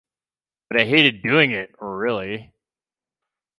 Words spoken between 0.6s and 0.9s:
But I